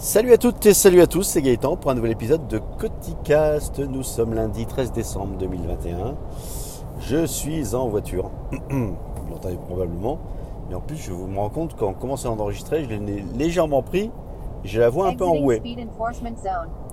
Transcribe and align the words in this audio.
Salut 0.00 0.32
à 0.32 0.38
toutes 0.38 0.64
et 0.64 0.74
salut 0.74 1.00
à 1.00 1.08
tous, 1.08 1.24
c'est 1.24 1.42
Gaëtan 1.42 1.76
pour 1.76 1.90
un 1.90 1.94
nouvel 1.94 2.12
épisode 2.12 2.46
de 2.46 2.60
Coticast. 2.78 3.80
Nous 3.80 4.04
sommes 4.04 4.32
lundi 4.32 4.64
13 4.64 4.92
décembre 4.92 5.36
2021. 5.38 6.14
Je 7.00 7.26
suis 7.26 7.74
en 7.74 7.88
voiture. 7.88 8.30
Vous 8.70 8.96
l'entendez 9.28 9.56
probablement. 9.56 10.20
Mais 10.68 10.76
en 10.76 10.80
plus, 10.80 10.98
je 10.98 11.12
me 11.12 11.36
rends 11.36 11.48
compte 11.48 11.74
qu'en 11.74 11.94
commençant 11.94 12.28
à 12.28 12.40
enregistrer, 12.40 12.84
je 12.84 12.90
l'ai 12.90 13.24
légèrement 13.36 13.82
pris. 13.82 14.12
J'ai 14.62 14.78
la 14.78 14.88
voix 14.88 15.08
un 15.08 15.16
peu 15.16 15.24
enrouée. 15.24 15.60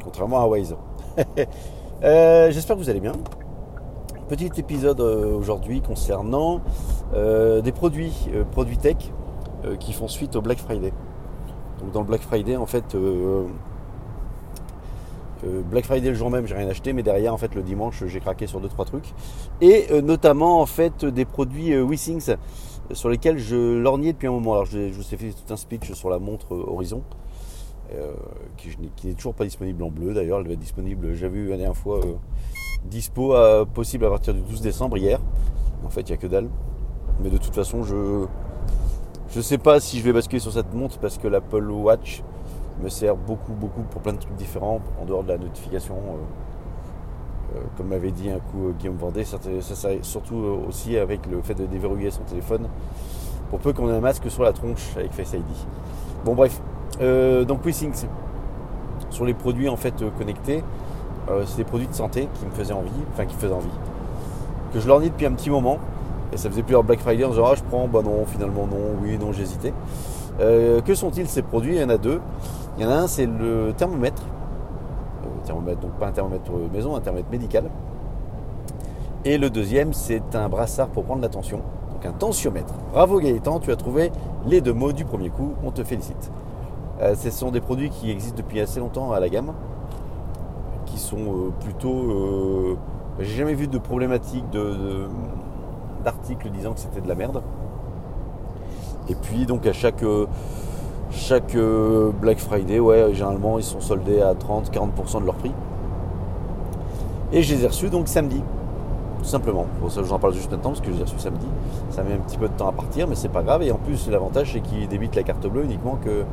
Contrairement 0.03 0.41
à 0.41 0.47
Waze. 0.47 0.75
Euh, 2.03 2.51
j'espère 2.51 2.75
que 2.75 2.81
vous 2.81 2.89
allez 2.89 2.99
bien. 2.99 3.13
Petit 4.27 4.51
épisode 4.57 4.99
euh, 4.99 5.33
aujourd'hui 5.33 5.81
concernant 5.81 6.59
euh, 7.13 7.61
des 7.61 7.71
produits, 7.71 8.27
produits 8.51 8.77
tech 8.77 8.97
qui 9.79 9.93
font 9.93 10.09
suite 10.09 10.35
au 10.35 10.41
Black 10.41 10.57
Friday. 10.57 10.91
Donc 11.79 11.91
dans 11.91 12.01
le 12.01 12.07
Black 12.07 12.21
Friday, 12.21 12.55
en 12.55 12.65
fait, 12.65 12.95
Black 15.69 15.85
Friday 15.85 16.09
le 16.09 16.15
jour 16.15 16.31
même, 16.31 16.47
j'ai 16.47 16.55
rien 16.55 16.67
acheté, 16.67 16.93
mais 16.93 17.03
derrière, 17.03 17.33
en 17.33 17.37
fait, 17.37 17.53
le 17.53 17.61
dimanche, 17.61 18.03
j'ai 18.05 18.19
craqué 18.19 18.47
sur 18.47 18.59
deux 18.59 18.69
trois 18.69 18.85
trucs, 18.85 19.13
et 19.61 20.01
notamment 20.01 20.61
en 20.61 20.65
fait 20.65 21.05
des 21.05 21.25
produits 21.25 21.75
WeSings 21.75 22.35
sur 22.91 23.09
lesquels 23.09 23.37
je 23.37 23.77
lorgnais 23.77 24.13
depuis 24.13 24.27
un 24.27 24.31
moment. 24.31 24.53
Alors 24.53 24.65
je, 24.65 24.91
vous 24.91 25.13
ai 25.13 25.17
fait 25.17 25.29
tout 25.31 25.53
un 25.53 25.57
speech 25.57 25.93
sur 25.93 26.09
la 26.09 26.19
montre 26.19 26.55
Horizon. 26.55 27.03
Euh, 27.93 28.13
qui, 28.57 29.07
n'est 29.07 29.13
toujours 29.13 29.35
pas 29.35 29.43
disponible 29.43 29.83
en 29.83 29.91
bleu 29.91 30.15
d'ailleurs, 30.15 30.39
elle 30.39 30.47
va 30.47 30.53
être 30.53 30.59
disponible, 30.59 31.13
j'avais 31.13 31.37
vu 31.37 31.49
la 31.49 31.57
dernière 31.57 31.77
fois, 31.77 31.99
euh, 31.99 32.15
dispo 32.85 33.35
possible 33.75 34.05
à 34.05 34.09
partir 34.09 34.33
du 34.33 34.41
12 34.41 34.61
décembre 34.61 34.97
hier. 34.97 35.19
En 35.85 35.89
fait, 35.89 36.01
il 36.01 36.07
n'y 36.07 36.13
a 36.13 36.17
que 36.17 36.27
dalle. 36.27 36.49
Mais 37.21 37.29
de 37.29 37.37
toute 37.37 37.53
façon, 37.53 37.83
je 37.83 38.25
je 39.35 39.41
sais 39.41 39.57
pas 39.57 39.81
si 39.81 39.99
je 39.99 40.03
vais 40.03 40.13
basculer 40.13 40.39
sur 40.39 40.53
cette 40.53 40.73
montre 40.73 40.97
parce 40.97 41.17
que 41.17 41.27
l'Apple 41.27 41.69
Watch 41.69 42.23
me 42.81 42.87
sert 42.87 43.17
beaucoup, 43.17 43.51
beaucoup 43.51 43.81
pour 43.81 44.01
plein 44.01 44.13
de 44.13 44.19
trucs 44.19 44.35
différents 44.35 44.79
en 45.01 45.05
dehors 45.05 45.23
de 45.23 45.27
la 45.27 45.37
notification. 45.37 45.95
Euh, 47.53 47.59
comme 47.75 47.87
m'avait 47.87 48.11
dit 48.11 48.29
un 48.29 48.39
coup 48.39 48.71
Guillaume 48.79 48.95
Vendée, 48.95 49.25
ça, 49.25 49.37
sert 49.41 49.91
surtout 50.03 50.37
aussi 50.69 50.97
avec 50.97 51.25
le 51.27 51.41
fait 51.41 51.53
de 51.53 51.65
déverrouiller 51.65 52.11
son 52.11 52.21
téléphone 52.21 52.69
pour 53.49 53.59
peu 53.59 53.73
qu'on 53.73 53.89
ait 53.89 53.97
un 53.97 53.99
masque 53.99 54.31
sur 54.31 54.43
la 54.43 54.53
tronche 54.53 54.95
avec 54.95 55.11
Face 55.11 55.33
ID. 55.33 55.43
Bon, 56.23 56.33
bref, 56.33 56.61
euh, 57.01 57.43
donc 57.43 57.65
WeSync, 57.65 57.93
sur 59.09 59.25
les 59.25 59.33
produits 59.33 59.67
en 59.67 59.75
fait 59.75 60.01
euh, 60.01 60.11
connectés, 60.17 60.63
euh, 61.29 61.43
c'est 61.45 61.57
des 61.57 61.65
produits 61.65 61.87
de 61.87 61.93
santé 61.93 62.29
qui 62.35 62.45
me 62.45 62.51
faisaient 62.51 62.73
envie, 62.73 62.89
enfin 63.11 63.25
qui 63.25 63.35
faisaient 63.35 63.53
envie, 63.53 63.67
que 64.73 64.79
je 64.79 64.87
leur 64.87 65.01
dis 65.01 65.09
depuis 65.09 65.25
un 65.25 65.33
petit 65.33 65.49
moment. 65.49 65.77
Et 66.33 66.37
ça 66.37 66.49
faisait 66.49 66.63
plusieurs 66.63 66.83
Black 66.83 66.99
Friday 66.99 67.23
en 67.23 67.29
disant 67.29 67.45
ah 67.47 67.55
je 67.55 67.63
prends, 67.63 67.87
bah 67.87 68.01
non, 68.03 68.25
finalement 68.25 68.67
non, 68.67 68.97
oui, 69.01 69.17
non, 69.17 69.31
j'hésitais. 69.31 69.73
que 70.39 70.95
sont-ils 70.95 71.27
ces 71.27 71.41
produits? 71.41 71.75
Il 71.75 71.81
y 71.81 71.83
en 71.83 71.89
a 71.89 71.97
deux. 71.97 72.19
Il 72.77 72.83
y 72.83 72.87
en 72.87 72.91
a 72.91 72.95
un, 72.95 73.07
c'est 73.07 73.25
le 73.25 73.73
thermomètre. 73.77 74.23
thermomètre, 75.45 75.79
donc 75.79 75.91
pas 75.91 76.07
un 76.07 76.11
thermomètre 76.11 76.51
maison, 76.73 76.95
un 76.95 76.99
thermomètre 76.99 77.31
médical. 77.31 77.69
Et 79.23 79.39
le 79.39 79.49
deuxième, 79.49 79.91
c'est 79.93 80.35
un 80.35 80.49
brassard 80.49 80.89
pour 80.89 81.03
prendre 81.03 81.21
la 81.21 81.29
tension, 81.29 81.61
donc 81.91 82.05
un 82.05 82.11
tensiomètre. 82.11 82.75
Bravo 82.93 83.19
Gaëtan, 83.19 83.59
tu 83.59 83.71
as 83.71 83.75
trouvé 83.75 84.11
les 84.45 84.61
deux 84.61 84.73
mots 84.73 84.91
du 84.91 85.03
premier 85.03 85.29
coup, 85.29 85.53
on 85.63 85.71
te 85.71 85.83
félicite. 85.83 86.31
Euh, 87.01 87.15
ce 87.15 87.31
sont 87.31 87.49
des 87.49 87.59
produits 87.59 87.89
qui 87.89 88.11
existent 88.11 88.37
depuis 88.37 88.59
assez 88.59 88.79
longtemps 88.79 89.11
à 89.11 89.19
la 89.19 89.27
gamme, 89.29 89.53
qui 90.85 90.99
sont 90.99 91.17
euh, 91.17 91.49
plutôt. 91.59 92.11
Euh, 92.11 92.77
j'ai 93.19 93.35
jamais 93.35 93.55
vu 93.55 93.67
de 93.67 93.77
problématique 93.79 94.45
d'articles 96.05 96.49
disant 96.49 96.73
que 96.73 96.79
c'était 96.79 97.01
de 97.01 97.09
la 97.09 97.15
merde. 97.15 97.41
Et 99.09 99.15
puis 99.15 99.45
donc 99.45 99.67
à 99.67 99.73
chaque 99.73 100.03
chaque 101.11 101.55
Black 102.21 102.39
Friday, 102.39 102.79
ouais, 102.79 103.13
généralement 103.13 103.57
ils 103.57 103.63
sont 103.63 103.81
soldés 103.81 104.21
à 104.21 104.33
30-40% 104.33 105.21
de 105.21 105.25
leur 105.25 105.35
prix. 105.35 105.51
Et 107.31 107.41
je 107.41 107.53
les 107.53 107.63
ai 107.63 107.67
reçus 107.67 107.89
donc 107.89 108.07
samedi, 108.07 108.41
tout 109.19 109.25
simplement. 109.25 109.65
Pour 109.81 109.91
ça, 109.91 110.01
j'en 110.03 110.19
parle 110.19 110.33
juste 110.33 110.51
maintenant 110.51 110.69
parce 110.69 110.81
que 110.81 110.87
je 110.87 110.93
les 110.93 110.99
ai 110.99 111.03
reçus 111.03 111.19
samedi. 111.19 111.47
Ça 111.89 112.03
met 112.03 112.13
un 112.13 112.17
petit 112.17 112.37
peu 112.37 112.47
de 112.47 112.53
temps 112.53 112.69
à 112.69 112.71
partir, 112.71 113.07
mais 113.07 113.15
c'est 113.15 113.29
pas 113.29 113.43
grave. 113.43 113.63
Et 113.63 113.71
en 113.71 113.77
plus, 113.77 114.09
l'avantage 114.09 114.53
c'est 114.53 114.61
qu'ils 114.61 114.87
débitent 114.87 115.15
la 115.15 115.23
carte 115.23 115.45
bleue 115.47 115.63
uniquement 115.63 115.97
que 116.03 116.23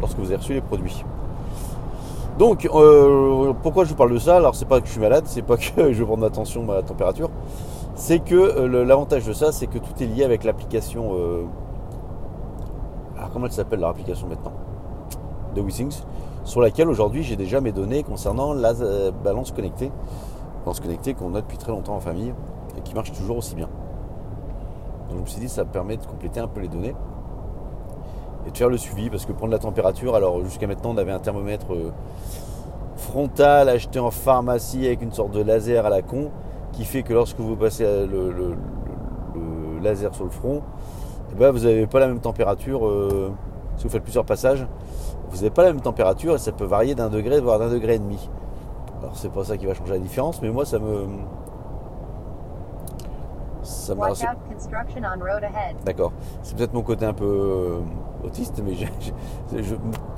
lorsque 0.00 0.18
vous 0.18 0.26
avez 0.26 0.36
reçu 0.36 0.52
les 0.54 0.60
produits. 0.60 1.04
Donc, 2.38 2.68
euh, 2.72 3.52
pourquoi 3.62 3.84
je 3.84 3.90
vous 3.90 3.94
parle 3.94 4.12
de 4.12 4.18
ça? 4.18 4.36
Alors, 4.36 4.54
c'est 4.54 4.64
pas 4.64 4.80
que 4.80 4.86
je 4.86 4.92
suis 4.92 5.00
malade, 5.00 5.24
c'est 5.26 5.42
pas 5.42 5.56
que 5.56 5.92
je 5.92 6.04
prends 6.04 6.16
ma 6.16 6.30
tension, 6.30 6.62
ma 6.64 6.82
température. 6.82 7.30
C'est 7.94 8.18
que 8.18 8.34
euh, 8.34 8.84
l'avantage 8.84 9.24
de 9.24 9.32
ça, 9.32 9.52
c'est 9.52 9.66
que 9.66 9.78
tout 9.78 10.02
est 10.02 10.06
lié 10.06 10.24
avec 10.24 10.44
l'application. 10.44 11.12
Euh, 11.14 11.44
alors, 13.16 13.30
comment 13.30 13.46
elle 13.46 13.52
s'appelle 13.52 13.80
leur 13.80 13.90
application 13.90 14.26
maintenant? 14.26 14.52
De 15.54 15.60
WeSings, 15.60 16.02
sur 16.42 16.60
laquelle 16.60 16.88
aujourd'hui 16.88 17.22
j'ai 17.22 17.36
déjà 17.36 17.60
mes 17.60 17.70
données 17.70 18.02
concernant 18.02 18.52
la 18.52 18.72
balance 19.22 19.52
connectée. 19.52 19.92
Balance 20.64 20.80
connectée 20.80 21.14
qu'on 21.14 21.34
a 21.36 21.40
depuis 21.40 21.58
très 21.58 21.70
longtemps 21.70 21.94
en 21.94 22.00
famille 22.00 22.34
et 22.76 22.80
qui 22.80 22.94
marche 22.94 23.12
toujours 23.12 23.36
aussi 23.36 23.54
bien. 23.54 23.68
Donc, 25.08 25.18
je 25.18 25.22
me 25.22 25.26
suis 25.26 25.40
dit, 25.40 25.48
ça 25.48 25.64
permet 25.64 25.96
de 25.96 26.04
compléter 26.04 26.40
un 26.40 26.48
peu 26.48 26.60
les 26.60 26.68
données 26.68 26.96
et 28.46 28.50
de 28.50 28.56
faire 28.56 28.68
le 28.68 28.76
suivi 28.76 29.10
parce 29.10 29.24
que 29.24 29.32
prendre 29.32 29.52
la 29.52 29.58
température, 29.58 30.14
alors 30.14 30.42
jusqu'à 30.44 30.66
maintenant 30.66 30.90
on 30.90 30.96
avait 30.98 31.12
un 31.12 31.18
thermomètre 31.18 31.72
euh, 31.72 31.92
frontal 32.96 33.68
acheté 33.68 33.98
en 33.98 34.10
pharmacie 34.10 34.86
avec 34.86 35.02
une 35.02 35.12
sorte 35.12 35.30
de 35.30 35.42
laser 35.42 35.86
à 35.86 35.88
la 35.88 36.02
con 36.02 36.30
qui 36.74 36.84
fait 36.84 37.02
que 37.02 37.12
lorsque 37.12 37.38
vous 37.38 37.56
passez 37.56 37.84
le, 37.84 38.54
laser 39.82 40.14
sur 40.14 40.24
le 40.24 40.30
front, 40.30 40.62
eh 41.32 41.34
ben, 41.34 41.50
vous 41.50 41.60
n'avez 41.60 41.86
pas 41.86 42.00
la 42.00 42.06
même 42.06 42.20
température 42.20 42.86
euh, 42.86 43.32
si 43.76 43.84
vous 43.84 43.90
faites 43.90 44.02
plusieurs 44.02 44.24
passages. 44.24 44.66
Vous 45.30 45.36
n'avez 45.36 45.50
pas 45.50 45.62
la 45.62 45.72
même 45.72 45.82
température 45.82 46.34
et 46.34 46.38
ça 46.38 46.52
peut 46.52 46.64
varier 46.64 46.94
d'un 46.94 47.10
degré 47.10 47.40
voire 47.40 47.58
d'un 47.58 47.68
degré 47.68 47.96
et 47.96 47.98
demi. 47.98 48.30
Alors 49.00 49.16
c'est 49.16 49.30
pas 49.30 49.44
ça 49.44 49.56
qui 49.56 49.66
va 49.66 49.74
changer 49.74 49.92
la 49.92 49.98
différence, 49.98 50.40
mais 50.40 50.50
moi 50.50 50.64
ça 50.64 50.78
me 50.78 51.06
ça 53.62 53.94
D'accord. 55.84 56.12
C'est 56.42 56.56
peut-être 56.56 56.74
mon 56.74 56.82
côté 56.82 57.06
un 57.06 57.14
peu 57.14 57.24
euh, 57.24 57.80
autiste, 58.26 58.62
mais 58.64 58.74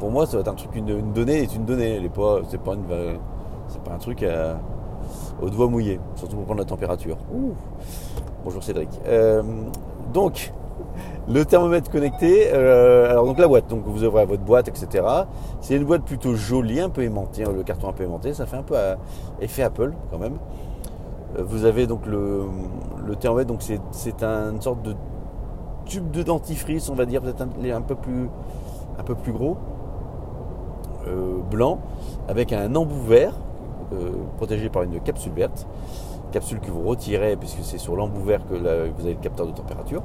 pour 0.00 0.10
moi, 0.10 0.26
ça 0.26 0.36
va 0.36 0.40
être 0.40 0.48
un 0.48 0.54
truc, 0.54 0.74
une, 0.74 1.12
donnée 1.12 1.42
est 1.42 1.54
une 1.54 1.64
donnée. 1.64 1.96
Elle 1.96 2.10
pas, 2.10 2.40
c'est 2.48 2.60
pas, 2.60 2.74
pas 2.74 3.92
un 3.92 3.98
truc 3.98 4.24
à, 4.24 4.56
aux 5.40 5.50
doigts 5.50 5.68
mouillés, 5.68 6.00
surtout 6.14 6.36
pour 6.36 6.44
prendre 6.44 6.60
la 6.60 6.66
température. 6.66 7.16
Bonjour 8.44 8.62
Cédric. 8.62 8.88
Euh, 9.06 9.42
donc, 10.12 10.52
le 11.28 11.44
thermomètre 11.44 11.90
connecté, 11.90 12.48
euh, 12.52 13.10
alors 13.10 13.26
donc 13.26 13.38
la 13.38 13.48
boîte, 13.48 13.68
donc 13.68 13.82
vous 13.86 14.04
ouvrez 14.04 14.26
votre 14.26 14.42
boîte, 14.42 14.68
etc. 14.68 15.04
C'est 15.60 15.76
une 15.76 15.84
boîte 15.84 16.04
plutôt 16.04 16.34
jolie, 16.34 16.80
un 16.80 16.90
peu 16.90 17.02
aimantée, 17.02 17.44
le 17.44 17.62
carton 17.62 17.88
un 17.88 17.92
peu 17.92 18.04
aimanté, 18.04 18.34
ça 18.34 18.46
fait 18.46 18.56
un 18.56 18.62
peu 18.62 18.76
effet 19.40 19.62
Apple 19.62 19.92
quand 20.10 20.18
même. 20.18 20.38
Vous 21.38 21.64
avez 21.64 21.86
donc 21.86 22.06
le, 22.06 22.46
thermomètre, 23.18 23.48
donc 23.48 23.62
c'est 23.62 24.22
une 24.22 24.60
sorte 24.62 24.82
de 24.82 24.94
tube 25.86 26.10
de 26.10 26.22
dentifrice, 26.22 26.90
on 26.90 26.94
va 26.94 27.06
dire, 27.06 27.22
peut-être 27.22 27.42
un, 27.42 27.80
peu 27.80 27.94
plus, 27.94 28.28
un 28.98 29.02
peu 29.02 29.14
plus 29.14 29.32
gros, 29.32 29.56
euh, 31.06 31.38
blanc, 31.50 31.78
avec 32.28 32.52
un 32.52 32.74
embout 32.74 33.06
vert, 33.06 33.32
euh, 33.32 33.45
protégé 34.36 34.68
par 34.68 34.82
une 34.82 35.00
capsule 35.00 35.32
verte, 35.32 35.66
capsule 36.32 36.60
que 36.60 36.70
vous 36.70 36.82
retirez 36.82 37.36
puisque 37.36 37.62
c'est 37.62 37.78
sur 37.78 37.96
l'embout 37.96 38.22
vert 38.22 38.46
que 38.46 38.54
vous 38.54 38.66
avez 38.66 39.14
le 39.14 39.20
capteur 39.20 39.46
de 39.46 39.52
température. 39.52 40.02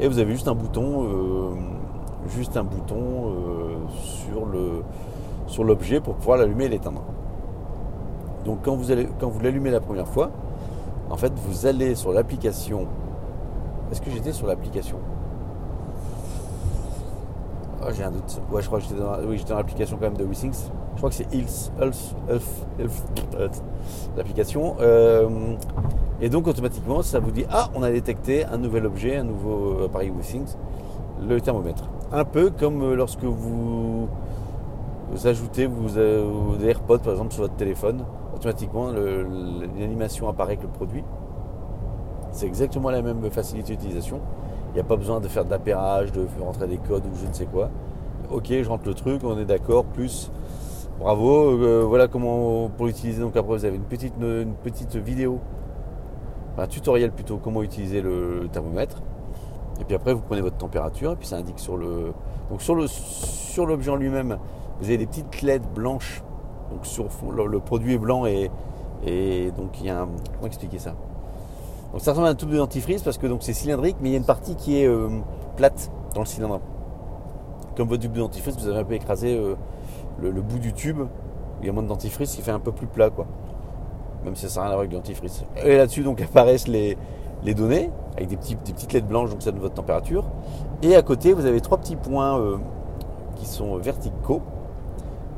Et 0.00 0.08
vous 0.08 0.18
avez 0.18 0.32
juste 0.32 0.48
un 0.48 0.54
bouton, 0.54 1.04
euh, 1.04 1.54
juste 2.28 2.56
un 2.56 2.64
bouton 2.64 3.32
sur 3.92 4.44
le 4.46 4.82
sur 5.46 5.64
l'objet 5.64 6.00
pour 6.00 6.14
pouvoir 6.14 6.38
l'allumer 6.38 6.64
et 6.64 6.68
l'éteindre. 6.68 7.02
Donc 8.44 8.58
quand 8.62 8.76
vous, 8.76 9.40
l'allumez 9.42 9.70
la 9.70 9.80
première 9.80 10.08
fois, 10.08 10.30
en 11.10 11.16
fait, 11.16 11.32
vous 11.46 11.66
allez 11.66 11.94
sur 11.94 12.12
l'application. 12.12 12.86
Est-ce 13.90 14.00
que 14.00 14.10
j'étais 14.10 14.32
sur 14.32 14.46
l'application? 14.46 14.98
Oh, 17.82 17.90
J'ai 17.92 18.04
un 18.04 18.10
doute. 18.10 18.40
Ouais, 18.50 18.62
je 18.62 18.66
crois 18.66 18.80
que 18.80 18.86
j'étais 18.86 19.00
dans, 19.00 19.18
oui, 19.26 19.38
j'étais 19.38 19.50
dans 19.50 19.58
l'application 19.58 19.96
quand 19.96 20.06
même 20.06 20.16
de 20.16 20.24
WeSings. 20.24 20.70
Je 20.94 20.98
crois 20.98 21.10
que 21.10 21.16
c'est 21.16 21.34
Hills, 21.34 21.72
l'application. 24.16 24.76
Euh, 24.80 25.28
et 26.20 26.28
donc 26.28 26.46
automatiquement, 26.46 27.02
ça 27.02 27.18
vous 27.18 27.32
dit 27.32 27.44
ah, 27.50 27.68
on 27.74 27.82
a 27.82 27.90
détecté 27.90 28.44
un 28.44 28.58
nouvel 28.58 28.86
objet, 28.86 29.16
un 29.16 29.24
nouveau 29.24 29.84
appareil 29.84 30.10
WeSings, 30.10 30.54
le 31.20 31.40
thermomètre. 31.40 31.84
Un 32.12 32.24
peu 32.24 32.50
comme 32.50 32.82
euh, 32.82 32.94
lorsque 32.94 33.24
vous, 33.24 34.08
ajoutez 35.24 35.66
vous, 35.66 35.98
euh, 35.98 36.56
des 36.58 36.68
AirPods 36.68 36.98
par 36.98 37.12
exemple 37.12 37.32
sur 37.32 37.42
votre 37.42 37.56
téléphone 37.56 38.04
automatiquement 38.34 38.90
l'animation 38.90 40.28
apparaît 40.28 40.52
avec 40.52 40.62
le 40.62 40.68
produit. 40.68 41.02
C'est 42.30 42.46
exactement 42.46 42.90
la 42.90 43.00
même 43.00 43.30
facilité 43.30 43.76
d'utilisation. 43.76 44.20
Il 44.70 44.74
n'y 44.74 44.80
a 44.80 44.84
pas 44.84 44.96
besoin 44.96 45.20
de 45.20 45.28
faire 45.28 45.44
d'appairage, 45.44 46.10
de 46.12 46.26
rentrer 46.40 46.66
des 46.66 46.78
codes 46.78 47.04
ou 47.06 47.16
je 47.20 47.28
ne 47.28 47.32
sais 47.32 47.46
quoi. 47.46 47.70
Ok, 48.30 48.46
je 48.48 48.68
rentre 48.68 48.86
le 48.86 48.94
truc, 48.94 49.22
on 49.22 49.38
est 49.38 49.44
d'accord, 49.44 49.84
plus 49.84 50.30
bravo, 50.98 51.50
euh, 51.50 51.84
voilà 51.86 52.08
comment 52.08 52.68
pour 52.68 52.86
l'utiliser. 52.86 53.20
Donc 53.20 53.36
après 53.36 53.56
vous 53.56 53.64
avez 53.64 53.76
une 53.76 53.84
petite, 53.84 54.14
une 54.20 54.54
petite 54.62 54.96
vidéo, 54.96 55.40
un 56.58 56.66
tutoriel 56.66 57.12
plutôt, 57.12 57.38
comment 57.38 57.62
utiliser 57.62 58.00
le, 58.00 58.48
thermomètre. 58.52 59.02
Et 59.80 59.84
puis 59.84 59.96
après 59.96 60.14
vous 60.14 60.20
prenez 60.20 60.40
votre 60.40 60.56
température 60.56 61.12
et 61.12 61.16
puis 61.16 61.26
ça 61.26 61.36
indique 61.36 61.58
sur 61.58 61.76
le. 61.76 62.12
Donc 62.50 62.62
sur 62.62 62.74
le 62.74 62.86
sur 62.86 63.66
l'objet 63.66 63.90
en 63.90 63.96
lui-même, 63.96 64.38
vous 64.80 64.86
avez 64.86 64.98
des 64.98 65.06
petites 65.06 65.42
LED 65.42 65.62
blanches. 65.74 66.22
Donc 66.70 66.86
sur 66.86 67.06
le, 67.30 67.60
produit 67.60 67.94
est 67.94 67.98
blanc 67.98 68.26
et, 68.26 68.50
et 69.06 69.50
donc 69.52 69.80
il 69.80 69.86
y 69.86 69.90
a 69.90 70.02
un. 70.02 70.08
Comment 70.34 70.46
expliquer 70.46 70.78
ça? 70.78 70.94
Donc 71.94 72.00
ça 72.00 72.10
ressemble 72.10 72.26
à 72.26 72.30
un 72.30 72.34
tube 72.34 72.50
de 72.50 72.56
dentifrice 72.56 73.02
parce 73.02 73.18
que 73.18 73.28
donc 73.28 73.44
c'est 73.44 73.52
cylindrique, 73.52 73.96
mais 74.00 74.08
il 74.08 74.12
y 74.12 74.16
a 74.16 74.18
une 74.18 74.24
partie 74.24 74.56
qui 74.56 74.80
est 74.80 74.86
euh, 74.88 75.08
plate 75.56 75.92
dans 76.12 76.22
le 76.22 76.26
cylindre. 76.26 76.60
Comme 77.76 77.88
votre 77.88 78.02
tube 78.02 78.12
de 78.12 78.18
dentifrice, 78.18 78.56
vous 78.56 78.66
avez 78.66 78.80
un 78.80 78.84
peu 78.84 78.94
écrasé 78.94 79.36
euh, 79.36 79.54
le, 80.20 80.30
bout 80.42 80.58
du 80.58 80.72
tube. 80.72 81.00
Il 81.60 81.66
y 81.66 81.70
a 81.70 81.72
moins 81.72 81.82
de 81.82 81.88
dentifrice 81.88 82.34
qui 82.34 82.42
fait 82.42 82.50
un 82.50 82.60
peu 82.60 82.72
plus 82.72 82.86
plat 82.86 83.10
quoi. 83.10 83.26
Même 84.24 84.36
si 84.36 84.48
ça 84.48 84.60
rien 84.60 84.70
à 84.70 84.72
voir 84.72 84.80
avec 84.80 84.92
le 84.92 84.98
dentifrice. 84.98 85.44
Et 85.62 85.76
là-dessus 85.76 86.02
donc 86.02 86.20
apparaissent 86.22 86.68
les, 86.68 86.96
les 87.44 87.54
données 87.54 87.90
avec 88.16 88.28
des, 88.28 88.36
petits, 88.36 88.56
des 88.56 88.72
petites 88.72 88.92
lettres 88.92 89.06
blanches, 89.06 89.30
donc 89.30 89.42
ça 89.42 89.50
donne 89.50 89.60
votre 89.60 89.74
température. 89.74 90.24
Et 90.82 90.94
à 90.94 91.02
côté, 91.02 91.32
vous 91.32 91.46
avez 91.46 91.60
trois 91.60 91.78
petits 91.78 91.96
points 91.96 92.38
euh, 92.38 92.56
qui 93.36 93.46
sont 93.46 93.76
verticaux. 93.76 94.42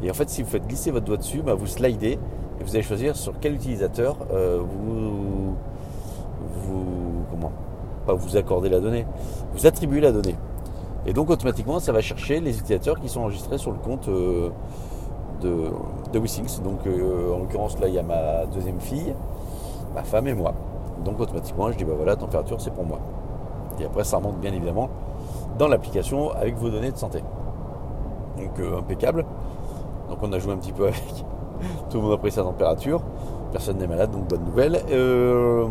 Et 0.02 0.11
en 0.11 0.14
fait, 0.14 0.28
si 0.28 0.43
vous 0.43 0.49
faites 0.49 0.67
glisser 0.67 0.90
votre 0.90 1.06
doigt 1.06 1.17
dessus, 1.17 1.43
bah, 1.43 1.55
vous 1.55 1.67
slidez 1.67 2.19
et 2.61 2.64
vous 2.64 2.75
allez 2.75 2.82
choisir 2.82 3.17
sur 3.17 3.38
quel 3.40 3.55
utilisateur 3.55 4.17
euh, 4.32 4.61
vous, 4.61 5.56
vous, 6.55 7.25
comment, 7.31 7.52
pas 8.06 8.14
vous 8.14 8.37
accordez 8.37 8.69
la 8.69 8.81
donnée, 8.81 9.06
vous 9.55 9.67
attribuez 9.67 10.00
la 10.00 10.12
donnée. 10.12 10.37
Et 11.06 11.12
donc 11.12 11.31
automatiquement, 11.31 11.79
ça 11.79 11.93
va 11.93 12.00
chercher 12.00 12.41
les 12.41 12.58
utilisateurs 12.58 13.00
qui 13.00 13.08
sont 13.08 13.20
enregistrés 13.20 13.58
sur 13.58 13.70
le 13.70 13.79
compte 13.79 14.08
euh, 14.08 14.50
de, 15.41 15.70
de. 16.12 16.19
Donc 16.62 16.81
en 16.87 17.38
l'occurrence, 17.38 17.79
là, 17.79 17.88
il 17.88 17.94
y 17.94 17.99
a 17.99 18.03
ma 18.03 18.47
deuxième 18.47 18.81
fille, 18.81 19.14
ma 19.94 20.03
femme 20.03 20.26
et 20.26 20.35
moi. 20.35 20.53
Donc 21.05 21.20
automatiquement, 21.20 21.70
je 21.70 21.76
dis 21.76 21.85
bah 21.85 21.93
voilà, 21.97 22.17
température 22.17 22.61
c'est 22.61 22.73
pour 22.73 22.85
moi. 22.85 22.99
Et 23.79 23.85
après, 23.85 24.05
ça 24.05 24.17
remonte 24.17 24.41
bien 24.41 24.53
évidemment 24.53 24.88
dans 25.58 25.69
l'application 25.69 26.32
avec 26.32 26.56
vos 26.56 26.70
données 26.70 26.91
de 26.91 26.97
santé. 26.97 27.23
Donc 28.37 28.59
euh, 28.59 28.79
impeccable. 28.79 29.25
Donc 30.09 30.19
on 30.23 30.32
a 30.32 30.38
joué 30.38 30.52
un 30.52 30.56
petit 30.56 30.73
peu 30.73 30.85
avec. 30.88 31.25
Tout 31.91 31.99
le 31.99 32.02
monde 32.02 32.12
a 32.12 32.19
pris 32.19 32.32
sa 32.32 32.43
température. 32.43 33.02
Personne 33.52 33.79
n'est 33.79 33.87
malade, 33.87 34.11
donc 34.11 34.29
bonne 34.29 34.44
nouvelle. 34.44 34.81
Euh, 34.91 35.67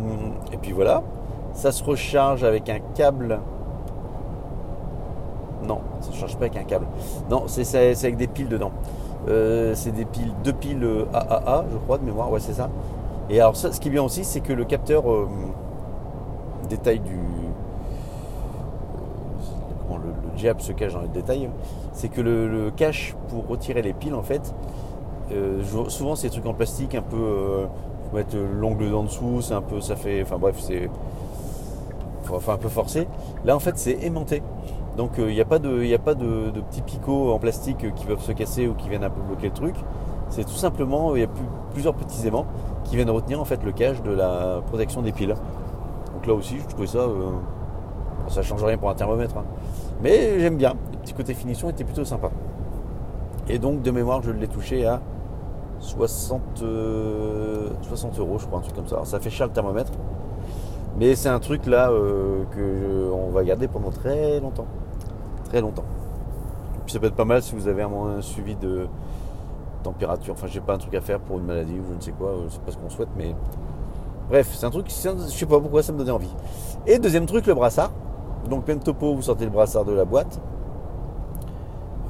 et 0.52 0.56
puis 0.56 0.72
voilà. 0.72 1.02
Ça 1.52 1.72
se 1.72 1.82
recharge 1.84 2.44
avec 2.44 2.68
un 2.68 2.80
câble. 2.94 3.40
Ne 6.16 6.20
charge 6.20 6.36
pas 6.36 6.46
avec 6.46 6.56
un 6.56 6.64
câble. 6.64 6.86
Non, 7.30 7.44
c'est 7.46 7.76
avec 7.76 8.16
des 8.16 8.26
piles 8.26 8.48
dedans. 8.48 8.72
Euh, 9.28 9.74
c'est 9.74 9.92
des 9.92 10.04
piles, 10.04 10.32
deux 10.44 10.52
piles 10.52 10.86
AAA, 11.12 11.64
je 11.72 11.76
crois, 11.78 11.98
de 11.98 12.04
mémoire. 12.04 12.30
Ouais, 12.30 12.40
c'est 12.40 12.52
ça. 12.52 12.68
Et 13.28 13.40
alors, 13.40 13.56
ça, 13.56 13.72
ce 13.72 13.80
qui 13.80 13.88
est 13.88 13.90
bien 13.90 14.02
aussi, 14.02 14.24
c'est 14.24 14.40
que 14.40 14.52
le 14.52 14.64
capteur 14.64 15.10
euh, 15.10 15.28
détail 16.68 17.00
du. 17.00 17.18
comment 19.82 19.98
le, 19.98 20.38
jab 20.38 20.60
se 20.60 20.72
cache 20.72 20.92
dans 20.92 21.00
le 21.00 21.08
détail, 21.08 21.48
c'est 21.92 22.08
que 22.08 22.20
le, 22.20 22.70
cache 22.70 23.16
pour 23.28 23.46
retirer 23.48 23.82
les 23.82 23.92
piles, 23.92 24.14
en 24.14 24.22
fait, 24.22 24.54
euh, 25.32 25.62
souvent 25.88 26.14
c'est 26.14 26.28
des 26.28 26.32
trucs 26.32 26.46
en 26.46 26.54
plastique 26.54 26.94
un 26.94 27.02
peu. 27.02 27.16
Euh, 27.16 27.66
faut 28.10 28.16
mettre 28.16 28.36
l'ongle 28.36 28.94
en 28.94 29.02
dessous, 29.02 29.42
c'est 29.42 29.54
un 29.54 29.62
peu. 29.62 29.80
Ça 29.80 29.96
fait. 29.96 30.22
Enfin 30.22 30.38
bref, 30.38 30.56
c'est. 30.60 30.88
Enfin 32.30 32.54
un 32.54 32.58
peu 32.58 32.68
forcé. 32.68 33.08
Là, 33.44 33.56
en 33.56 33.60
fait, 33.60 33.76
c'est 33.76 34.04
aimanté. 34.04 34.42
Donc 34.96 35.12
il 35.18 35.26
n'y 35.26 35.40
a 35.40 35.44
pas, 35.44 35.58
de, 35.58 36.60
petits 36.70 36.82
picots 36.82 37.32
en 37.32 37.38
plastique 37.38 37.94
qui 37.94 38.06
peuvent 38.06 38.22
se 38.22 38.32
casser 38.32 38.66
ou 38.66 38.74
qui 38.74 38.88
viennent 38.88 39.04
un 39.04 39.10
peu 39.10 39.20
bloquer 39.20 39.48
le 39.48 39.54
truc. 39.54 39.74
C'est 40.30 40.44
tout 40.44 40.54
simplement, 40.54 41.14
il 41.14 41.22
y 41.22 41.24
a 41.24 41.28
plusieurs 41.72 41.94
petits 41.94 42.26
aimants 42.26 42.46
qui 42.84 42.96
viennent 42.96 43.10
retenir 43.10 43.40
en 43.40 43.44
fait 43.44 43.62
le 43.62 43.72
cache 43.72 44.02
de 44.02 44.10
la 44.10 44.60
protection 44.66 45.02
des 45.02 45.12
piles. 45.12 45.34
Donc 46.14 46.26
là 46.26 46.34
aussi, 46.34 46.58
je 46.58 46.66
trouvais 46.66 46.86
ça, 46.86 46.98
euh, 46.98 47.30
ça 48.28 48.42
change 48.42 48.64
rien 48.64 48.78
pour 48.78 48.90
un 48.90 48.94
thermomètre, 48.94 49.36
hein. 49.36 49.44
mais 50.02 50.40
j'aime 50.40 50.56
bien. 50.56 50.74
Le 50.92 50.98
petit 50.98 51.12
côté 51.12 51.34
finition 51.34 51.68
était 51.68 51.84
plutôt 51.84 52.04
sympa. 52.04 52.30
Et 53.48 53.58
donc 53.58 53.82
de 53.82 53.90
mémoire, 53.90 54.22
je 54.22 54.30
l'ai 54.30 54.48
touché 54.48 54.86
à 54.86 55.00
60, 55.80 56.40
60 56.58 56.64
euh, 56.64 58.18
euros, 58.18 58.38
je 58.38 58.46
crois, 58.46 58.58
un 58.58 58.62
truc 58.62 58.74
comme 58.74 58.86
ça. 58.86 58.96
Alors, 58.96 59.06
ça 59.06 59.20
fait 59.20 59.30
cher 59.30 59.46
le 59.46 59.52
thermomètre, 59.52 59.92
mais 60.98 61.14
c'est 61.14 61.28
un 61.28 61.38
truc 61.38 61.66
là 61.66 61.90
euh, 61.90 62.44
que 62.50 63.10
on 63.12 63.30
va 63.30 63.44
garder 63.44 63.68
pendant 63.68 63.90
très 63.90 64.40
longtemps, 64.40 64.66
très 65.46 65.60
longtemps. 65.60 65.84
Puis 66.84 66.92
ça 66.92 67.00
peut 67.00 67.06
être 67.06 67.16
pas 67.16 67.24
mal 67.24 67.42
si 67.42 67.54
vous 67.54 67.68
avez 67.68 67.82
un 67.82 68.20
suivi 68.20 68.54
de 68.54 68.86
température. 69.82 70.34
Enfin, 70.34 70.46
j'ai 70.46 70.60
pas 70.60 70.74
un 70.74 70.78
truc 70.78 70.94
à 70.94 71.00
faire 71.00 71.20
pour 71.20 71.38
une 71.38 71.44
maladie 71.44 71.78
ou 71.78 71.84
je 71.90 71.94
ne 71.94 72.00
sais 72.00 72.12
quoi, 72.12 72.34
c'est 72.48 72.60
pas 72.60 72.72
ce 72.72 72.76
qu'on 72.76 72.90
souhaite, 72.90 73.08
mais 73.16 73.34
bref, 74.28 74.50
c'est 74.52 74.66
un 74.66 74.70
truc, 74.70 74.86
je 74.88 74.94
sais 74.94 75.46
pas 75.46 75.60
pourquoi 75.60 75.82
ça 75.82 75.92
me 75.92 75.98
donnait 75.98 76.10
envie. 76.10 76.34
Et 76.86 76.98
deuxième 76.98 77.26
truc, 77.26 77.46
le 77.46 77.54
brassard. 77.54 77.90
Donc, 78.48 78.68
même 78.68 78.78
topo, 78.78 79.14
vous 79.14 79.22
sortez 79.22 79.44
le 79.44 79.50
brassard 79.50 79.84
de 79.84 79.92
la 79.92 80.04
boîte. 80.04 80.40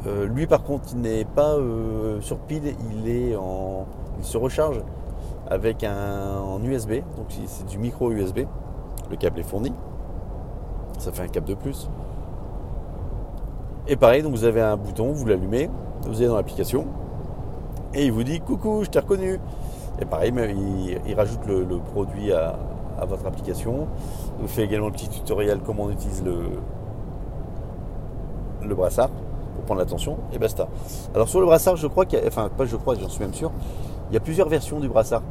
Euh, 0.07 0.27
lui, 0.27 0.47
par 0.47 0.63
contre, 0.63 0.91
il 0.93 1.01
n'est 1.01 1.25
pas 1.25 1.55
euh, 1.55 2.21
sur 2.21 2.39
pile, 2.39 2.75
il 2.93 3.09
est 3.09 3.35
en, 3.37 3.87
il 4.19 4.25
se 4.25 4.37
recharge 4.37 4.83
avec 5.49 5.85
un 5.85 6.63
USB. 6.63 7.01
Donc, 7.17 7.27
c'est 7.47 7.67
du 7.67 7.79
micro 7.79 8.11
USB. 8.11 8.41
Le 9.11 9.17
câble 9.17 9.41
est 9.41 9.45
fourni. 9.45 9.73
Ça 10.99 11.13
fait 11.13 11.23
un 11.23 11.29
câble 11.29 11.47
de 11.47 11.55
plus. 11.55 11.89
Et 13.89 13.95
pareil, 13.97 14.23
vous 14.23 14.45
avez 14.45 14.61
un 14.61 14.77
bouton, 14.77 15.13
vous 15.13 15.27
l'allumez, 15.27 15.71
vous 16.03 16.17
allez 16.17 16.27
dans 16.27 16.37
l'application, 16.37 16.87
et 17.95 18.05
il 18.05 18.13
vous 18.13 18.25
dit 18.25 18.41
coucou, 18.41 18.83
je 18.83 18.91
t'ai 18.91 18.99
reconnu. 18.99 19.41
Et 20.01 20.05
pareil, 20.05 20.33
il, 20.37 21.01
il 21.07 21.15
rajoute 21.15 21.47
le, 21.47 21.65
produit 21.79 22.33
à, 22.33 22.59
votre 23.09 23.27
application. 23.27 23.87
Il 24.39 24.43
vous 24.43 24.49
fait 24.49 24.65
également 24.65 24.87
le 24.87 24.93
petit 24.93 25.09
tutoriel 25.09 25.61
comment 25.65 25.85
on 25.85 25.91
utilise 25.91 26.23
le, 26.23 26.59
brassard 28.75 29.11
pour 29.55 29.65
prendre 29.65 29.79
l'attention 29.81 30.19
et 30.33 30.39
basta. 30.39 30.67
Alors 31.15 31.29
sur 31.29 31.39
le 31.41 31.47
brassard, 31.47 31.77
je 31.77 31.87
crois 31.87 32.05
qu'il 32.05 32.19
y 32.19 32.23
a, 32.23 32.27
enfin 32.27 32.51
pas 32.55 32.67
je 32.67 32.77
crois, 32.77 32.97
j'en 32.97 33.09
suis 33.09 33.21
même 33.21 33.33
sûr, 33.33 33.53
il 34.11 34.15
y 34.15 34.17
a 34.17 34.21
plusieurs 34.21 34.49
versions 34.49 34.81
du 34.81 34.89
brassard. 34.89 35.23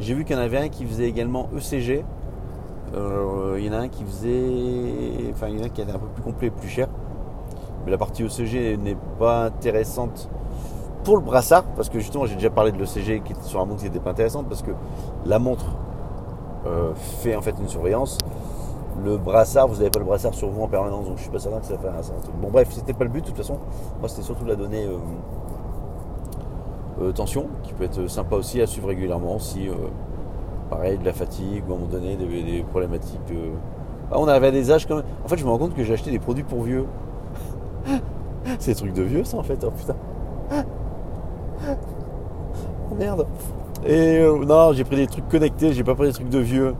J'ai 0.00 0.14
vu 0.14 0.24
qu'il 0.24 0.34
y 0.34 0.38
en 0.38 0.42
avait 0.42 0.58
un 0.58 0.68
qui 0.68 0.84
faisait 0.84 1.08
également 1.08 1.48
ECG. 1.56 2.04
Euh, 2.96 3.54
il 3.58 3.64
y 3.64 3.70
en 3.70 3.72
a 3.72 3.78
un 3.78 3.88
qui 3.88 4.02
faisait, 4.04 5.30
enfin 5.32 5.46
il 5.48 5.56
y 5.56 5.60
en 5.60 5.62
a 5.62 5.66
un 5.66 5.68
qui 5.68 5.80
était 5.80 5.92
un 5.92 5.98
peu 5.98 6.08
plus 6.08 6.22
complet, 6.22 6.50
plus 6.50 6.68
cher. 6.68 6.88
Mais 7.84 7.90
la 7.90 7.98
partie 7.98 8.22
ECG 8.22 8.76
n'est 8.76 8.96
pas 9.18 9.46
intéressante 9.46 10.28
pour 11.04 11.16
le 11.16 11.22
brassard, 11.22 11.64
parce 11.76 11.88
que 11.88 11.98
justement 11.98 12.26
j'ai 12.26 12.34
déjà 12.34 12.50
parlé 12.50 12.72
de 12.72 12.78
l'ECG 12.78 13.22
qui 13.22 13.32
était 13.32 13.42
sur 13.42 13.58
la 13.58 13.64
montre 13.64 13.80
qui 13.80 13.86
n'était 13.86 14.00
pas 14.00 14.10
intéressante, 14.10 14.46
parce 14.48 14.62
que 14.62 14.72
la 15.24 15.38
montre 15.38 15.64
euh, 16.66 16.92
fait 16.94 17.34
en 17.34 17.42
fait 17.42 17.54
une 17.58 17.68
surveillance. 17.68 18.18
Le 19.02 19.16
brassard, 19.16 19.68
vous 19.68 19.76
n'avez 19.76 19.90
pas 19.90 19.98
le 19.98 20.04
brassard 20.04 20.34
sur 20.34 20.50
vous 20.50 20.62
en 20.62 20.68
permanence, 20.68 21.06
donc 21.06 21.16
je 21.16 21.22
suis 21.22 21.30
pas 21.30 21.38
certain 21.38 21.60
que 21.60 21.66
ça 21.66 21.78
fait 21.78 21.88
un, 21.88 22.20
truc. 22.20 22.34
Bon 22.40 22.50
bref, 22.50 22.68
c'était 22.70 22.92
pas 22.92 23.04
le 23.04 23.10
but 23.10 23.22
de 23.22 23.26
toute 23.28 23.36
façon. 23.36 23.58
Moi 23.98 24.08
c'était 24.08 24.22
surtout 24.22 24.44
la 24.44 24.56
donnée 24.56 24.84
euh, 24.84 24.98
euh, 27.02 27.12
tension, 27.12 27.46
qui 27.62 27.72
peut 27.72 27.84
être 27.84 28.06
sympa 28.08 28.36
aussi 28.36 28.60
à 28.60 28.66
suivre 28.66 28.88
régulièrement 28.88 29.38
si 29.38 29.68
pareil 30.68 30.98
de 30.98 31.04
la 31.04 31.14
fatigue 31.14 31.64
ou 31.66 31.72
à 31.72 31.76
un 31.76 31.78
moment 31.78 31.90
donné 31.90 32.16
des, 32.16 32.62
problématiques. 32.70 33.20
Ah, 34.12 34.16
on 34.18 34.28
avait 34.28 34.52
des 34.52 34.70
âges 34.70 34.86
quand 34.86 34.96
même. 34.96 35.04
En 35.24 35.28
fait 35.28 35.38
je 35.38 35.44
me 35.44 35.50
rends 35.50 35.58
compte 35.58 35.74
que 35.74 35.82
j'ai 35.82 35.94
acheté 35.94 36.10
des 36.10 36.18
produits 36.18 36.44
pour 36.44 36.62
vieux. 36.62 36.84
C'est 38.58 38.72
des 38.72 38.74
trucs 38.74 38.92
de 38.92 39.02
vieux 39.02 39.24
ça 39.24 39.36
en 39.36 39.42
fait, 39.42 39.64
oh 39.64 39.70
putain. 39.70 39.96
Oh 42.90 42.94
merde. 42.98 43.26
Et 43.86 44.18
euh, 44.18 44.44
non, 44.44 44.72
j'ai 44.72 44.84
pris 44.84 44.96
des 44.96 45.06
trucs 45.06 45.28
connectés, 45.28 45.72
j'ai 45.72 45.84
pas 45.84 45.94
pris 45.94 46.08
des 46.08 46.12
trucs 46.12 46.28
de 46.28 46.38
vieux. 46.38 46.74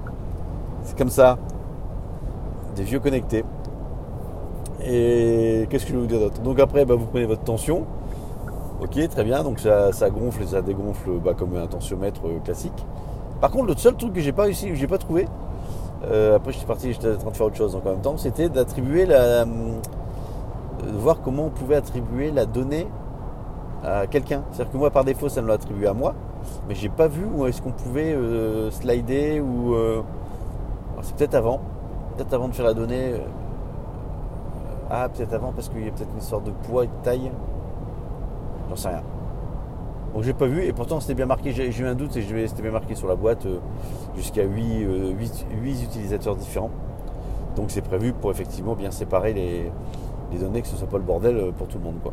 C'est 0.83 0.97
comme 0.97 1.09
ça. 1.09 1.39
Des 2.77 2.83
vieux 2.83 3.01
connectés. 3.01 3.45
Et 4.85 5.67
qu'est-ce 5.71 5.85
que 5.85 5.91
je 5.91 5.97
vais 5.97 6.01
vous 6.01 6.07
dire 6.07 6.21
d'autre? 6.21 6.41
Donc 6.41 6.59
après, 6.59 6.85
bah, 6.85 6.95
vous 6.95 7.07
prenez 7.07 7.27
votre 7.27 7.43
tension. 7.43 7.85
Ok, 8.83 9.09
très 9.09 9.25
bien. 9.25 9.43
Donc 9.43 9.61
ça, 9.61 9.91
gonfle 10.11 10.43
et 10.43 10.47
ça 10.47 10.63
dégonfle 10.63 11.11
bah, 11.23 11.35
comme 11.35 11.57
un 11.57 11.67
tensiomètre 11.67 12.23
euh, 12.27 12.39
classique. 12.45 12.87
Par 13.41 13.51
contre, 13.51 13.67
le 13.67 13.77
seul 13.77 13.95
truc 13.95 14.13
que 14.13 14.21
j'ai 14.21 14.33
pas 14.33 14.45
réussi, 14.45 14.69
que 14.69 14.75
j'ai 14.75 14.87
pas 14.87 14.99
trouvé, 14.99 15.27
euh, 16.05 16.37
après 16.37 16.53
j'étais 16.53 16.67
parti, 16.67 16.93
j'étais 16.93 17.13
en 17.13 17.17
train 17.17 17.31
de 17.31 17.37
faire 17.37 17.47
autre 17.47 17.57
chose 17.57 17.75
en 17.75 17.89
même 17.89 18.01
temps, 18.01 18.17
c'était 18.19 18.49
d'attribuer 18.49 19.07
la, 19.07 19.47
voir 21.01 21.21
comment 21.23 21.47
on 21.47 21.51
pouvait 21.51 21.77
attribuer 21.77 22.31
la 22.31 22.47
donnée 22.47 22.87
à 23.85 24.07
quelqu'un. 24.07 24.43
C'est-à-dire 24.53 24.73
que 24.73 24.79
moi, 24.79 24.91
par 24.91 25.05
défaut, 25.05 25.29
ça 25.29 25.43
me 25.43 25.49
l'a 25.49 25.55
attribué 25.55 25.87
à 25.87 25.95
moi, 25.95 26.15
mais 26.69 26.75
j'ai 26.75 26.89
pas 26.89 27.09
vu 27.09 27.25
où 27.25 27.47
est-ce 27.47 27.63
qu'on 27.63 27.73
pouvait 27.73 28.13
euh, 28.13 28.71
slider 28.71 29.41
ou. 29.41 29.75
Euh, 29.75 30.03
c'est 31.03 31.17
peut-être 31.17 31.35
avant, 31.35 31.61
peut-être 32.17 32.35
avant 32.35 32.49
de 32.49 32.55
faire 32.55 32.67
la 32.67 32.75
donnée. 32.75 33.15
Euh, 33.15 33.19
ah, 34.91 35.09
peut-être 35.09 35.33
avant 35.33 35.53
parce 35.53 35.69
qu'il 35.69 35.85
y 35.85 35.89
a 35.89 35.93
peut-être 35.93 36.13
une 36.15 36.21
sorte 36.21 36.45
de 36.45 36.51
poids 36.51 36.85
et 36.85 36.89
de 36.89 36.93
taille. 37.03 37.31
J'en 38.69 38.77
sais 38.77 38.89
rien. 38.89 39.03
Donc 40.13 40.25
j'ai 40.25 40.33
pas 40.33 40.47
vu 40.47 40.65
et 40.65 40.73
pourtant 40.73 40.99
c'était 40.99 41.15
bien 41.15 41.27
marqué, 41.27 41.53
j'ai 41.53 41.71
eu 41.71 41.87
un 41.87 41.95
doute 41.95 42.17
et 42.17 42.49
c'était 42.49 42.63
bien 42.63 42.73
marqué 42.73 42.97
sur 42.97 43.07
la 43.07 43.15
boîte 43.15 43.47
jusqu'à 44.17 44.43
8, 44.43 44.85
8, 45.17 45.85
utilisateurs 45.85 46.35
différents. 46.35 46.71
Donc 47.55 47.71
c'est 47.71 47.81
prévu 47.81 48.13
pour 48.13 48.33
effectivement 48.33 48.75
bien 48.75 48.91
séparer 48.91 49.33
les, 49.33 49.71
les 50.33 50.39
données, 50.39 50.63
que 50.63 50.69
ce 50.69 50.77
soit 50.77 50.89
pas 50.89 50.99
le 50.99 51.05
bordel 51.05 51.53
pour 51.57 51.67
tout 51.69 51.79
le 51.79 51.85
monde. 51.85 52.01
quoi. 52.03 52.13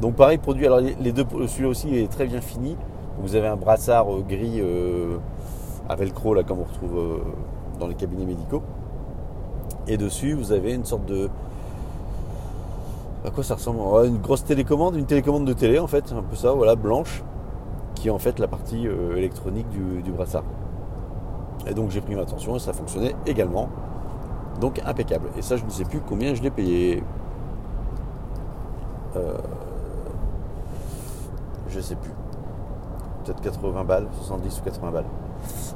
Donc 0.00 0.16
pareil, 0.16 0.38
produit. 0.38 0.66
Alors 0.66 0.80
les 0.80 1.12
deux, 1.12 1.24
celui-là 1.46 1.68
aussi 1.68 1.96
est 1.96 2.10
très 2.10 2.26
bien 2.26 2.40
fini. 2.40 2.76
Vous 3.18 3.36
avez 3.36 3.46
un 3.46 3.56
brassard 3.56 4.12
euh, 4.12 4.24
gris 4.28 4.60
euh, 4.60 5.18
à 5.88 5.94
velcro 5.94 6.34
là 6.34 6.42
comme 6.42 6.58
on 6.60 6.64
retrouve 6.64 6.98
euh, 6.98 7.18
dans 7.78 7.86
les 7.86 7.94
cabinets 7.94 8.26
médicaux. 8.26 8.62
Et 9.86 9.96
dessus 9.96 10.34
vous 10.34 10.50
avez 10.52 10.74
une 10.74 10.84
sorte 10.84 11.06
de 11.06 11.28
À 13.24 13.30
quoi 13.30 13.42
ça 13.44 13.54
ressemble? 13.54 13.78
Une 14.06 14.18
grosse 14.18 14.44
télécommande, 14.44 14.96
une 14.96 15.06
télécommande 15.06 15.46
de 15.46 15.54
télé 15.54 15.78
en 15.78 15.86
fait, 15.86 16.12
un 16.12 16.22
peu 16.22 16.36
ça, 16.36 16.52
voilà, 16.52 16.76
blanche, 16.76 17.22
qui 17.94 18.08
est 18.08 18.10
en 18.10 18.18
fait 18.18 18.38
la 18.38 18.48
partie 18.48 18.86
euh, 18.86 19.16
électronique 19.16 19.68
du, 19.70 20.02
du 20.02 20.10
brassard. 20.10 20.44
Et 21.66 21.72
donc 21.72 21.90
j'ai 21.90 22.02
pris 22.02 22.14
ma 22.14 22.22
attention 22.22 22.56
et 22.56 22.58
ça 22.58 22.72
fonctionnait 22.74 23.14
également. 23.26 23.68
Donc 24.60 24.80
impeccable. 24.84 25.28
Et 25.36 25.42
ça, 25.42 25.56
je 25.56 25.64
ne 25.64 25.70
sais 25.70 25.84
plus 25.84 26.00
combien 26.00 26.34
je 26.34 26.42
l'ai 26.42 26.50
payé. 26.50 27.02
Euh, 29.16 29.38
je 31.68 31.80
sais 31.80 31.96
plus. 31.96 32.12
Peut-être 33.24 33.40
80 33.40 33.84
balles, 33.84 34.06
70 34.20 34.60
ou 34.60 34.64
80 34.64 34.90
balles. 34.90 35.04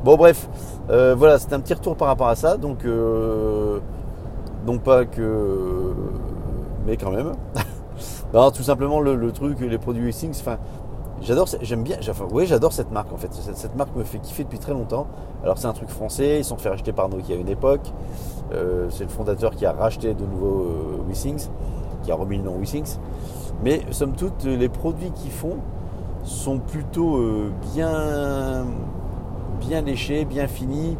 Bon 0.04 0.16
bref, 0.16 0.49
euh, 0.90 1.14
voilà, 1.16 1.38
c'était 1.38 1.54
un 1.54 1.61
petit 1.61 1.75
retour 1.75 1.97
par 1.97 2.08
rapport 2.08 2.28
à 2.28 2.37
ça. 2.37 2.56
Donc, 2.56 2.85
euh, 2.85 3.80
non 4.66 4.78
pas 4.78 5.04
que, 5.04 5.94
mais 6.87 6.97
quand 6.97 7.11
même. 7.11 7.32
non, 8.35 8.50
tout 8.50 8.62
simplement 8.62 9.00
le, 9.00 9.32
truc, 9.32 9.61
les 9.61 9.78
produits 9.78 10.12
Things. 10.12 10.38
Enfin, 10.40 10.58
j'adore, 11.22 11.48
j'aime 11.62 11.82
bien. 11.82 11.98
Oui, 12.30 12.46
j'adore 12.46 12.72
cette 12.72 12.90
marque 12.90 13.12
en 13.12 13.16
fait. 13.16 13.32
Cette, 13.32 13.76
marque 13.76 13.94
me 13.96 14.04
fait 14.04 14.18
kiffer 14.18 14.44
depuis 14.44 14.58
très 14.58 14.72
longtemps. 14.72 15.06
Alors 15.42 15.58
c'est 15.58 15.66
un 15.66 15.72
truc 15.72 15.88
français. 15.88 16.38
Ils 16.38 16.44
sont 16.44 16.56
fait 16.56 16.68
racheter 16.68 16.92
par 16.92 17.08
Nokia 17.08 17.37
à 17.37 17.38
une 17.38 17.48
époque. 17.48 17.92
Euh, 18.52 18.88
c'est 18.90 19.04
le 19.04 19.10
fondateur 19.10 19.54
qui 19.54 19.66
a 19.66 19.72
racheté 19.72 20.14
de 20.14 20.25
nouveau 20.25 20.62
euh, 20.62 21.08
WeSings, 21.08 21.48
qui 22.02 22.12
a 22.12 22.14
remis 22.14 22.38
le 22.38 22.44
nom 22.44 22.58
WeSings. 22.58 22.98
Mais 23.62 23.82
somme 23.90 24.12
toute, 24.12 24.44
les 24.44 24.68
produits 24.68 25.10
qu'ils 25.10 25.32
font 25.32 25.56
sont 26.25 26.58
plutôt 26.58 27.16
euh, 27.16 27.50
bien, 27.75 28.64
bien 29.60 29.80
léchés, 29.82 30.25
bien 30.25 30.46
finis. 30.46 30.96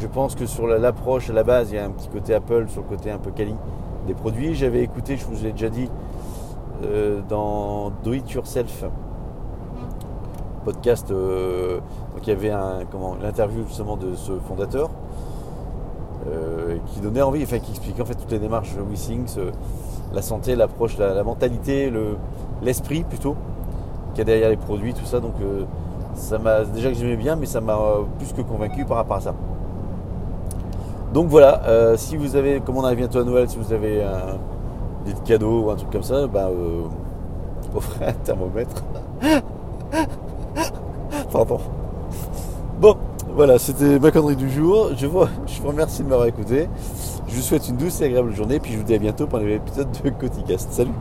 Je 0.00 0.06
pense 0.06 0.34
que 0.34 0.46
sur 0.46 0.66
l'approche 0.66 1.30
à 1.30 1.32
la 1.32 1.44
base, 1.44 1.70
il 1.70 1.76
y 1.76 1.78
a 1.78 1.84
un 1.84 1.90
petit 1.90 2.08
côté 2.08 2.34
Apple, 2.34 2.66
sur 2.68 2.82
le 2.82 2.88
côté 2.88 3.10
un 3.10 3.18
peu 3.18 3.30
quali 3.30 3.54
des 4.06 4.14
produits. 4.14 4.54
J'avais 4.54 4.82
écouté, 4.82 5.16
je 5.16 5.24
vous 5.24 5.46
ai 5.46 5.52
déjà 5.52 5.68
dit, 5.68 5.88
euh, 6.82 7.20
dans 7.28 7.90
Do 8.02 8.12
It 8.12 8.30
Yourself, 8.32 8.84
podcast, 10.64 11.10
euh, 11.10 11.78
donc 12.14 12.26
il 12.26 12.28
y 12.28 12.32
avait 12.32 12.50
un, 12.50 12.80
comment, 12.90 13.16
l'interview 13.20 13.64
justement 13.66 13.96
de 13.96 14.14
ce 14.14 14.32
fondateur 14.48 14.90
euh, 16.26 16.76
qui 16.86 17.00
donnait 17.00 17.22
envie, 17.22 17.42
enfin 17.42 17.58
qui 17.58 17.70
expliquait 17.70 18.02
en 18.02 18.06
fait 18.06 18.14
toutes 18.14 18.30
les 18.30 18.38
démarches 18.38 18.74
WeSings, 18.90 19.36
euh, 19.38 19.50
la 20.12 20.22
santé, 20.22 20.56
l'approche, 20.56 20.96
la, 20.98 21.22
mentalité, 21.22 21.90
le, 21.90 22.16
l'esprit 22.62 23.04
plutôt 23.04 23.36
qu'il 24.10 24.18
y 24.18 24.22
a 24.22 24.24
derrière 24.24 24.50
les 24.50 24.56
produits, 24.56 24.94
tout 24.94 25.04
ça. 25.04 25.20
Donc 25.20 25.34
ça 26.14 26.38
m'a 26.38 26.64
déjà 26.64 26.90
que 26.90 26.94
j'aimais 26.94 27.16
bien, 27.16 27.34
mais 27.34 27.46
ça 27.46 27.60
m'a 27.60 27.76
plus 28.18 28.32
que 28.32 28.42
convaincu 28.42 28.84
par 28.84 28.98
rapport 28.98 29.16
à 29.16 29.20
ça. 29.20 29.34
Donc 31.12 31.26
voilà, 31.26 31.96
si 31.96 32.16
vous 32.16 32.36
avez, 32.36 32.60
comme 32.60 32.76
on 32.76 32.84
arrive 32.84 32.98
bientôt 32.98 33.18
à 33.18 33.24
Noël, 33.24 33.50
si 33.50 33.58
vous 33.58 33.72
avez 33.72 34.04
des 35.04 35.12
cadeaux 35.24 35.64
ou 35.64 35.70
un 35.70 35.76
truc 35.76 35.90
comme 35.90 36.02
ça, 36.02 36.14
euh, 36.14 36.82
offrez 37.74 38.06
un 38.06 38.12
thermomètre. 38.12 38.82
Bon, 42.80 42.96
voilà, 43.34 43.58
c'était 43.58 43.98
ma 43.98 44.10
connerie 44.10 44.36
du 44.36 44.50
jour. 44.50 44.90
Je 44.96 45.06
vous, 45.06 45.24
je 45.46 45.60
vous 45.60 45.68
remercie 45.68 46.02
de 46.02 46.08
m'avoir 46.08 46.26
écouté. 46.26 46.68
Je 47.28 47.34
vous 47.34 47.42
souhaite 47.42 47.68
une 47.68 47.76
douce 47.76 48.00
et 48.00 48.04
agréable 48.04 48.34
journée. 48.34 48.60
Puis 48.60 48.72
je 48.72 48.78
vous 48.78 48.84
dis 48.84 48.94
à 48.94 48.98
bientôt 48.98 49.26
pour 49.26 49.38
un 49.38 49.42
nouvel 49.42 49.56
épisode 49.56 49.88
de 50.02 50.10
Coticast. 50.10 50.72
Salut 50.72 50.92